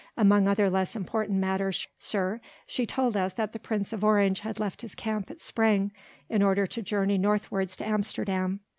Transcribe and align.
Among 0.17 0.47
other 0.47 0.67
less 0.67 0.95
important 0.95 1.37
matters, 1.37 1.87
sir, 1.99 2.41
she 2.65 2.87
told 2.87 3.15
us 3.15 3.33
that 3.33 3.53
the 3.53 3.59
Prince 3.59 3.93
of 3.93 4.03
Orange 4.03 4.39
had 4.39 4.59
left 4.59 4.81
his 4.81 4.95
camp 4.95 5.29
at 5.29 5.41
Sprang 5.41 5.91
in 6.27 6.41
order 6.41 6.65
to 6.65 6.81
journey 6.81 7.19
northwards 7.19 7.75
to 7.75 7.87
Amsterdam. 7.87 8.61